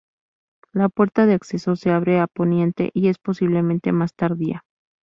La 0.73 0.89
puerta 0.89 1.27
de 1.27 1.35
acceso 1.35 1.75
se 1.75 1.91
abre 1.91 2.19
a 2.19 2.25
poniente, 2.25 2.89
y 2.95 3.09
es 3.09 3.19
posiblemente 3.19 3.91
más 3.91 4.15
tardía. 4.15 4.63